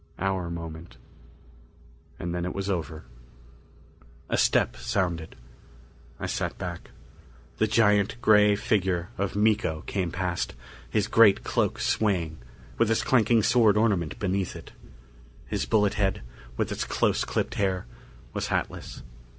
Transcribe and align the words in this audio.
Our 0.17 0.49
moment, 0.49 0.97
and 2.17 2.33
then 2.33 2.43
it 2.43 2.55
was 2.55 2.71
over. 2.71 3.03
A 4.31 4.35
step 4.35 4.75
sounded. 4.75 5.35
I 6.19 6.25
sat 6.25 6.57
back. 6.57 6.89
The 7.59 7.67
giant 7.67 8.19
gray 8.19 8.55
figure 8.55 9.09
of 9.19 9.35
Miko 9.35 9.81
came 9.85 10.11
past, 10.11 10.55
his 10.89 11.07
great 11.07 11.43
cloak 11.43 11.77
swaying, 11.79 12.39
with 12.79 12.89
his 12.89 13.03
clanking 13.03 13.43
sword 13.43 13.77
ornament 13.77 14.17
beneath 14.17 14.55
it. 14.55 14.71
His 15.45 15.67
bullet 15.67 15.93
head, 15.93 16.23
with 16.57 16.71
its 16.71 16.83
close 16.83 17.23
clipped 17.23 17.53
hair, 17.53 17.85
was 18.33 18.47
hatless. 18.47 19.03